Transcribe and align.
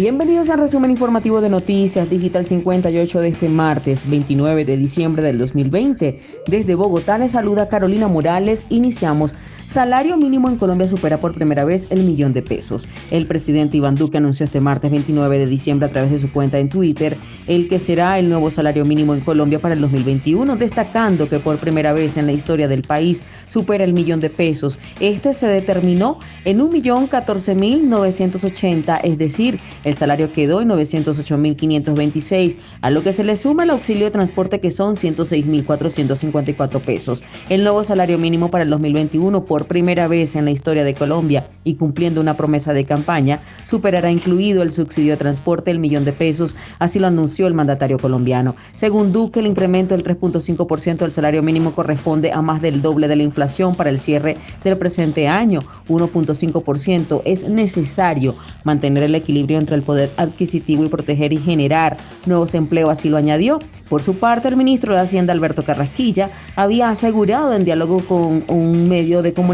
Bienvenidos 0.00 0.48
al 0.48 0.60
resumen 0.60 0.90
informativo 0.90 1.42
de 1.42 1.50
Noticias 1.50 2.08
Digital 2.08 2.46
58 2.46 3.20
de 3.20 3.28
este 3.28 3.50
martes 3.50 4.08
29 4.08 4.64
de 4.64 4.78
diciembre 4.78 5.22
del 5.22 5.36
2020. 5.36 6.20
Desde 6.46 6.74
Bogotá 6.74 7.18
les 7.18 7.32
saluda 7.32 7.68
Carolina 7.68 8.08
Morales. 8.08 8.64
Iniciamos 8.70 9.34
Salario 9.70 10.16
mínimo 10.16 10.48
en 10.48 10.56
Colombia 10.56 10.88
supera 10.88 11.20
por 11.20 11.30
primera 11.30 11.64
vez 11.64 11.86
el 11.90 12.02
millón 12.02 12.32
de 12.32 12.42
pesos. 12.42 12.88
El 13.12 13.26
presidente 13.26 13.76
Iván 13.76 13.94
Duque 13.94 14.18
anunció 14.18 14.44
este 14.44 14.58
martes 14.58 14.90
29 14.90 15.38
de 15.38 15.46
diciembre 15.46 15.86
a 15.86 15.92
través 15.92 16.10
de 16.10 16.18
su 16.18 16.32
cuenta 16.32 16.58
en 16.58 16.68
Twitter 16.68 17.16
el 17.46 17.68
que 17.68 17.78
será 17.78 18.18
el 18.18 18.28
nuevo 18.28 18.50
salario 18.50 18.84
mínimo 18.84 19.14
en 19.14 19.20
Colombia 19.20 19.60
para 19.60 19.74
el 19.74 19.80
2021, 19.80 20.56
destacando 20.56 21.28
que 21.28 21.38
por 21.38 21.58
primera 21.58 21.92
vez 21.92 22.16
en 22.16 22.26
la 22.26 22.32
historia 22.32 22.66
del 22.66 22.82
país 22.82 23.22
supera 23.48 23.84
el 23.84 23.92
millón 23.92 24.18
de 24.18 24.28
pesos. 24.28 24.76
Este 24.98 25.32
se 25.32 25.46
determinó 25.46 26.18
en 26.44 26.60
un 26.60 26.70
millón 26.70 27.06
catorce 27.06 27.54
mil 27.54 27.88
novecientos 27.88 28.42
es 28.42 29.18
decir, 29.18 29.60
el 29.84 29.94
salario 29.94 30.32
quedó 30.32 30.62
en 30.62 30.68
908.526, 30.70 32.56
a 32.80 32.90
lo 32.90 33.04
que 33.04 33.12
se 33.12 33.22
le 33.22 33.36
suma 33.36 33.62
el 33.62 33.70
auxilio 33.70 34.06
de 34.06 34.10
transporte 34.10 34.58
que 34.58 34.72
son 34.72 34.96
106.454 34.96 36.80
pesos. 36.80 37.22
El 37.48 37.62
nuevo 37.62 37.84
salario 37.84 38.18
mínimo 38.18 38.50
para 38.50 38.64
el 38.64 38.70
2021 38.70 39.44
por 39.44 39.59
primera 39.66 40.08
vez 40.08 40.36
en 40.36 40.44
la 40.44 40.50
historia 40.50 40.84
de 40.84 40.94
Colombia 40.94 41.46
y 41.64 41.74
cumpliendo 41.74 42.20
una 42.20 42.34
promesa 42.34 42.72
de 42.72 42.84
campaña, 42.84 43.40
superará 43.64 44.10
incluido 44.10 44.62
el 44.62 44.72
subsidio 44.72 45.12
de 45.12 45.16
transporte 45.16 45.70
el 45.70 45.78
millón 45.78 46.04
de 46.04 46.12
pesos, 46.12 46.56
así 46.78 46.98
lo 46.98 47.06
anunció 47.06 47.46
el 47.46 47.54
mandatario 47.54 47.98
colombiano. 47.98 48.56
Según 48.74 49.12
Duque, 49.12 49.40
el 49.40 49.46
incremento 49.46 49.96
del 49.96 50.04
3.5% 50.04 50.98
del 50.98 51.12
salario 51.12 51.42
mínimo 51.42 51.72
corresponde 51.72 52.32
a 52.32 52.42
más 52.42 52.62
del 52.62 52.82
doble 52.82 53.08
de 53.08 53.16
la 53.16 53.22
inflación 53.22 53.74
para 53.74 53.90
el 53.90 54.00
cierre 54.00 54.36
del 54.64 54.76
presente 54.76 55.28
año, 55.28 55.60
1.5%. 55.88 57.22
Es 57.24 57.48
necesario 57.48 58.34
mantener 58.64 59.02
el 59.02 59.14
equilibrio 59.14 59.58
entre 59.58 59.76
el 59.76 59.82
poder 59.82 60.10
adquisitivo 60.16 60.84
y 60.84 60.88
proteger 60.88 61.32
y 61.32 61.38
generar 61.38 61.96
nuevos 62.26 62.54
empleos, 62.54 62.90
así 62.90 63.08
lo 63.08 63.16
añadió. 63.16 63.58
Por 63.88 64.02
su 64.02 64.14
parte, 64.14 64.48
el 64.48 64.56
ministro 64.56 64.94
de 64.94 65.00
Hacienda, 65.00 65.32
Alberto 65.32 65.62
Carrasquilla, 65.62 66.30
había 66.56 66.88
asegurado 66.88 67.52
en 67.52 67.64
diálogo 67.64 67.98
con 68.00 68.44
un 68.48 68.88
medio 68.88 69.22
de 69.22 69.32
comunicación 69.32 69.49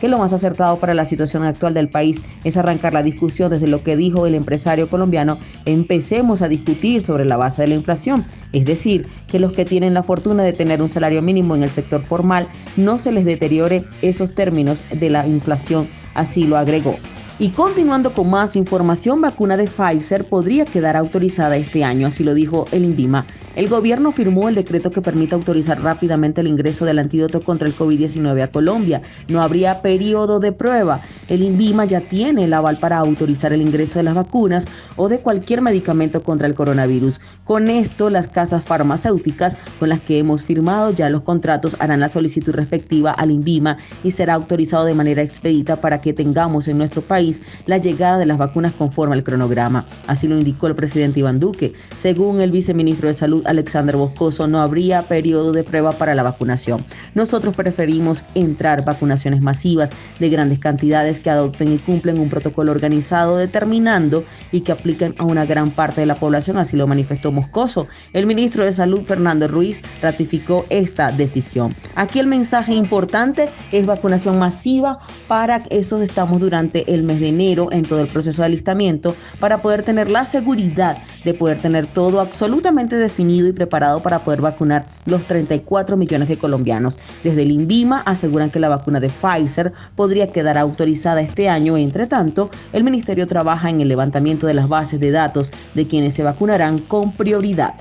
que 0.00 0.08
lo 0.08 0.18
más 0.18 0.32
acertado 0.32 0.78
para 0.78 0.94
la 0.94 1.04
situación 1.04 1.42
actual 1.42 1.74
del 1.74 1.88
país 1.88 2.22
es 2.44 2.56
arrancar 2.56 2.92
la 2.92 3.02
discusión 3.02 3.50
desde 3.50 3.66
lo 3.66 3.82
que 3.82 3.96
dijo 3.96 4.26
el 4.26 4.34
empresario 4.34 4.88
colombiano, 4.88 5.38
empecemos 5.64 6.42
a 6.42 6.48
discutir 6.48 7.02
sobre 7.02 7.24
la 7.24 7.36
base 7.36 7.62
de 7.62 7.68
la 7.68 7.74
inflación, 7.74 8.24
es 8.52 8.64
decir, 8.64 9.08
que 9.26 9.38
los 9.38 9.52
que 9.52 9.64
tienen 9.64 9.94
la 9.94 10.02
fortuna 10.02 10.44
de 10.44 10.52
tener 10.52 10.82
un 10.82 10.88
salario 10.88 11.22
mínimo 11.22 11.54
en 11.56 11.62
el 11.62 11.70
sector 11.70 12.00
formal 12.00 12.48
no 12.76 12.98
se 12.98 13.12
les 13.12 13.24
deteriore 13.24 13.84
esos 14.02 14.34
términos 14.34 14.84
de 14.90 15.10
la 15.10 15.26
inflación, 15.26 15.88
así 16.14 16.44
lo 16.44 16.56
agregó. 16.56 16.96
Y 17.40 17.50
continuando 17.50 18.12
con 18.12 18.28
más 18.30 18.56
información, 18.56 19.20
vacuna 19.20 19.56
de 19.56 19.68
Pfizer 19.68 20.24
podría 20.24 20.64
quedar 20.64 20.96
autorizada 20.96 21.56
este 21.56 21.84
año, 21.84 22.08
así 22.08 22.24
lo 22.24 22.34
dijo 22.34 22.66
el 22.72 22.84
INVIMA. 22.84 23.26
El 23.56 23.68
gobierno 23.68 24.12
firmó 24.12 24.48
el 24.48 24.54
decreto 24.54 24.90
que 24.90 25.02
permite 25.02 25.34
autorizar 25.34 25.82
rápidamente 25.82 26.40
el 26.40 26.46
ingreso 26.46 26.84
del 26.84 26.98
antídoto 26.98 27.40
contra 27.40 27.66
el 27.66 27.74
COVID-19 27.74 28.42
a 28.42 28.48
Colombia. 28.48 29.02
No 29.28 29.42
habría 29.42 29.82
periodo 29.82 30.38
de 30.38 30.52
prueba. 30.52 31.00
El 31.28 31.42
INVIMA 31.42 31.84
ya 31.84 32.00
tiene 32.00 32.44
el 32.44 32.52
aval 32.54 32.76
para 32.78 32.98
autorizar 32.98 33.52
el 33.52 33.62
ingreso 33.62 33.98
de 33.98 34.04
las 34.04 34.14
vacunas 34.14 34.66
o 34.96 35.08
de 35.08 35.18
cualquier 35.18 35.60
medicamento 35.60 36.22
contra 36.22 36.46
el 36.46 36.54
coronavirus. 36.54 37.20
Con 37.44 37.68
esto, 37.68 38.10
las 38.10 38.28
casas 38.28 38.62
farmacéuticas 38.62 39.56
con 39.78 39.88
las 39.88 40.00
que 40.00 40.18
hemos 40.18 40.42
firmado 40.42 40.92
ya 40.92 41.08
los 41.08 41.22
contratos 41.22 41.76
harán 41.78 42.00
la 42.00 42.10
solicitud 42.10 42.54
respectiva 42.54 43.10
al 43.10 43.30
INVIMA 43.30 43.78
y 44.04 44.10
será 44.10 44.34
autorizado 44.34 44.84
de 44.84 44.94
manera 44.94 45.22
expedita 45.22 45.76
para 45.76 46.00
que 46.00 46.12
tengamos 46.12 46.68
en 46.68 46.76
nuestro 46.76 47.00
país 47.00 47.40
la 47.66 47.78
llegada 47.78 48.18
de 48.18 48.26
las 48.26 48.36
vacunas 48.36 48.74
conforme 48.74 49.14
al 49.14 49.24
cronograma. 49.24 49.86
Así 50.06 50.28
lo 50.28 50.38
indicó 50.38 50.66
el 50.66 50.74
presidente 50.74 51.20
Iván 51.20 51.40
Duque. 51.40 51.72
Según 51.96 52.40
el 52.40 52.50
viceministro 52.50 53.08
de 53.08 53.14
Salud, 53.14 53.37
Alexander 53.44 53.96
Boscoso, 53.96 54.46
no 54.46 54.60
habría 54.60 55.02
periodo 55.02 55.52
de 55.52 55.64
prueba 55.64 55.92
para 55.92 56.14
la 56.14 56.22
vacunación. 56.22 56.84
Nosotros 57.14 57.54
preferimos 57.54 58.22
entrar 58.34 58.84
vacunaciones 58.84 59.42
masivas 59.42 59.90
de 60.18 60.30
grandes 60.30 60.58
cantidades 60.58 61.20
que 61.20 61.30
adopten 61.30 61.72
y 61.72 61.78
cumplen 61.78 62.18
un 62.18 62.28
protocolo 62.28 62.72
organizado 62.72 63.36
determinando 63.36 64.24
y 64.52 64.62
que 64.62 64.72
apliquen 64.72 65.14
a 65.18 65.24
una 65.24 65.44
gran 65.44 65.70
parte 65.70 66.00
de 66.00 66.06
la 66.06 66.14
población, 66.14 66.56
así 66.56 66.76
lo 66.76 66.86
manifestó 66.86 67.32
Moscoso. 67.32 67.88
El 68.12 68.26
ministro 68.26 68.64
de 68.64 68.72
Salud, 68.72 69.02
Fernando 69.04 69.48
Ruiz, 69.48 69.82
ratificó 70.02 70.66
esta 70.70 71.10
decisión. 71.12 71.74
Aquí 71.94 72.18
el 72.18 72.26
mensaje 72.26 72.74
importante 72.74 73.48
es 73.72 73.86
vacunación 73.86 74.38
masiva 74.38 74.98
para 75.26 75.62
eso 75.70 76.00
estamos 76.02 76.40
durante 76.40 76.92
el 76.92 77.02
mes 77.02 77.20
de 77.20 77.28
enero 77.28 77.68
en 77.72 77.82
todo 77.82 78.00
el 78.00 78.08
proceso 78.08 78.42
de 78.42 78.46
alistamiento 78.46 79.14
para 79.40 79.58
poder 79.58 79.82
tener 79.82 80.10
la 80.10 80.24
seguridad 80.24 80.98
de 81.24 81.34
poder 81.34 81.58
tener 81.58 81.86
todo 81.86 82.20
absolutamente 82.20 82.96
definido 82.96 83.48
y 83.48 83.52
preparado 83.52 84.00
para 84.00 84.20
poder 84.20 84.40
vacunar 84.40 84.86
los 85.06 85.24
34 85.24 85.96
millones 85.96 86.28
de 86.28 86.36
colombianos. 86.36 86.98
Desde 87.24 87.42
el 87.42 87.50
INVIMA 87.50 88.02
aseguran 88.06 88.50
que 88.50 88.60
la 88.60 88.68
vacuna 88.68 89.00
de 89.00 89.10
Pfizer 89.10 89.72
podría 89.96 90.30
quedar 90.30 90.56
autorizada 90.58 91.20
este 91.20 91.48
año. 91.48 91.76
Entre 91.76 92.06
tanto, 92.06 92.50
el 92.72 92.84
ministerio 92.84 93.26
trabaja 93.26 93.70
en 93.70 93.80
el 93.80 93.88
levantamiento 93.88 94.37
de 94.46 94.54
las 94.54 94.68
bases 94.68 95.00
de 95.00 95.10
datos 95.10 95.50
de 95.74 95.86
quienes 95.86 96.14
se 96.14 96.22
vacunarán 96.22 96.78
con 96.78 97.12
prioridad. 97.12 97.74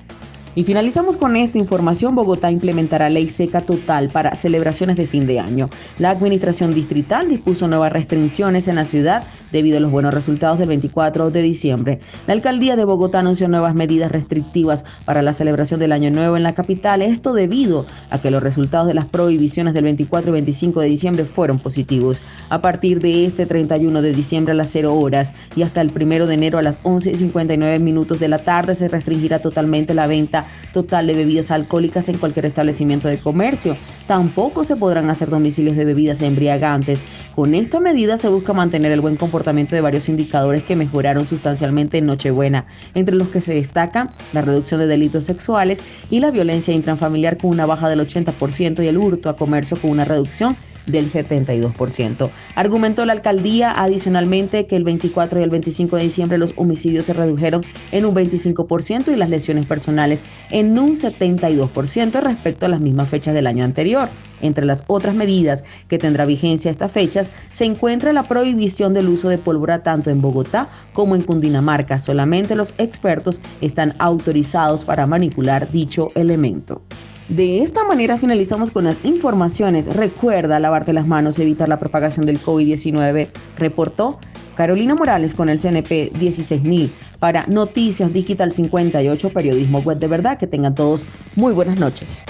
Y 0.58 0.64
finalizamos 0.64 1.18
con 1.18 1.36
esta 1.36 1.60
información. 1.60 2.16
Bogotá 2.16 2.50
implementará 2.50 3.12
ley 3.12 3.30
seca 3.30 3.62
total 3.62 4.10
para 4.10 4.34
celebraciones 4.34 4.98
de 4.98 5.06
fin 5.06 5.28
de 5.28 5.40
año. 5.40 5.70
La 6.00 6.10
administración 6.10 6.74
distrital 6.74 7.30
dispuso 7.30 7.68
nuevas 7.68 7.94
restricciones 7.94 8.68
en 8.68 8.78
la 8.78 8.86
ciudad 8.86 9.24
debido 9.52 9.78
a 9.78 9.82
los 9.82 9.92
buenos 9.92 10.16
resultados 10.16 10.58
del 10.58 10.70
24 10.70 11.30
de 11.30 11.44
diciembre. 11.44 12.00
La 12.26 12.34
alcaldía 12.34 12.76
de 12.76 12.86
Bogotá 12.86 13.20
anunció 13.20 13.48
nuevas 13.48 13.76
medidas 13.76 14.12
restrictivas 14.12 14.84
para 15.06 15.22
la 15.22 15.32
celebración 15.32 15.80
del 15.80 15.92
Año 15.92 16.10
Nuevo 16.10 16.38
en 16.38 16.42
la 16.42 16.56
capital. 16.56 17.04
Esto 17.04 17.34
debido 17.34 17.86
a 18.10 18.20
que 18.20 18.32
los 18.32 18.42
resultados 18.42 18.88
de 18.88 18.96
las 18.96 19.06
prohibiciones 19.06 19.76
del 19.76 19.84
24 19.84 20.32
y 20.32 20.34
25 20.34 20.82
de 20.82 20.88
diciembre 20.88 21.24
fueron 21.24 21.60
positivos. 21.60 22.20
A 22.50 22.62
partir 22.62 23.00
de 23.00 23.28
este 23.28 23.46
31 23.46 24.02
de 24.02 24.12
diciembre 24.12 24.54
a 24.54 24.56
las 24.56 24.72
0 24.72 24.92
horas 24.92 25.34
y 25.56 25.62
hasta 25.62 25.82
el 25.82 25.92
1 25.92 26.26
de 26.26 26.34
enero 26.34 26.58
a 26.58 26.64
las 26.64 26.80
11 26.82 27.12
y 27.12 27.16
59 27.16 27.78
minutos 27.78 28.20
de 28.20 28.28
la 28.28 28.40
tarde 28.40 28.74
se 28.74 28.88
restringirá 28.88 29.38
totalmente 29.38 29.94
la 29.94 30.08
venta 30.08 30.47
total 30.74 31.08
de 31.08 31.14
bebidas 31.14 31.52
alcohólicas 31.52 32.10
en 32.10 32.18
cualquier 32.18 32.46
establecimiento 32.46 33.08
de 33.08 33.18
comercio. 33.18 33.76
Tampoco 34.08 34.64
se 34.64 34.76
podrán 34.76 35.10
hacer 35.10 35.30
domicilios 35.30 35.76
de 35.76 35.86
bebidas 35.86 36.22
embriagantes. 36.22 37.04
Con 37.36 37.56
esta 37.56 37.80
medida 37.80 38.18
se 38.18 38.30
busca 38.30 38.54
mantener 38.54 38.92
el 38.92 39.02
buen 39.02 39.16
comportamiento 39.16 39.76
de 39.76 39.82
varios 39.82 40.10
indicadores 40.10 40.64
que 40.64 40.76
mejoraron 40.76 41.26
sustancialmente 41.26 41.98
en 41.98 42.06
Nochebuena, 42.06 42.66
entre 42.94 43.16
los 43.16 43.30
que 43.30 43.42
se 43.42 43.54
destacan 43.54 44.12
la 44.34 44.42
reducción 44.42 44.80
de 44.80 44.88
delitos 44.88 45.26
sexuales 45.26 45.82
y 46.10 46.20
la 46.20 46.32
violencia 46.32 46.74
intrafamiliar 46.74 47.38
con 47.38 47.52
una 47.52 47.66
baja 47.66 47.90
del 47.90 48.00
80% 48.00 48.84
y 48.84 48.88
el 48.88 48.98
hurto 48.98 49.30
a 49.30 49.36
comercio 49.36 49.78
con 49.78 49.92
una 49.92 50.06
reducción 50.06 50.56
del 50.88 51.12
72%. 51.12 52.30
Argumentó 52.56 53.06
la 53.06 53.14
alcaldía 53.14 53.72
adicionalmente 53.72 54.66
que 54.66 54.76
el 54.76 54.84
24 54.84 55.40
y 55.40 55.44
el 55.44 55.50
25 55.50 55.96
de 55.98 56.04
diciembre 56.04 56.38
los 56.38 56.54
homicidios 56.56 57.06
se 57.06 57.14
redujeron 57.14 57.64
en 57.92 58.06
un 58.06 58.16
25% 58.16 59.14
y 59.14 59.16
las 59.16 59.30
lesiones 59.30 59.66
personales 59.66 60.24
en 60.50 60.78
un 60.80 60.96
72% 60.96 62.22
respecto 62.22 62.66
a 62.66 62.70
las 62.70 62.82
mismas 62.82 63.10
fechas 63.10 63.34
del 63.34 63.48
año 63.48 63.64
anterior. 63.64 64.10
Entre 64.42 64.66
las 64.66 64.84
otras 64.88 65.16
medidas 65.16 65.64
que 65.88 65.98
tendrá 65.98 66.26
vigencia 66.26 66.70
estas 66.70 66.92
fechas 66.92 67.32
se 67.52 67.66
encuentra 67.66 68.14
la 68.14 68.24
prohibición 68.24 68.94
del 68.94 69.08
uso 69.08 69.30
de 69.30 69.38
pólvora 69.38 69.84
tanto 69.84 70.10
en 70.10 70.22
Bogotá 70.22 70.70
como 70.94 71.16
en 71.16 71.24
Cundinamarca. 71.24 72.00
Solamente 72.00 72.56
los 72.56 72.74
expertos 72.78 73.42
están 73.62 73.94
autorizados 73.98 74.86
para 74.86 75.08
manipular 75.08 75.70
dicho 75.72 76.10
elemento. 76.16 76.82
De 77.30 77.62
esta 77.62 77.84
manera 77.84 78.18
finalizamos 78.18 78.72
con 78.72 78.86
las 78.86 79.04
informaciones. 79.04 79.94
Recuerda 79.94 80.60
lavarte 80.60 80.94
las 80.94 81.08
manos 81.08 81.38
y 81.38 81.42
evitar 81.42 81.68
la 81.68 81.78
propagación 81.78 82.26
del 82.26 82.42
COVID-19, 82.42 83.28
reportó 83.58 84.20
Carolina 84.56 84.96
Morales 84.96 85.34
con 85.34 85.50
el 85.50 85.60
CNP 85.60 86.12
16000 86.18 86.90
para 87.20 87.46
Noticias 87.48 88.14
Digital 88.14 88.54
58, 88.54 89.30
periodismo 89.32 89.80
web 89.80 89.98
de 89.98 90.08
verdad. 90.08 90.38
Que 90.38 90.48
tengan 90.48 90.74
todos 90.74 91.06
muy 91.36 91.52
buenas 91.54 91.78
noches. 91.78 92.24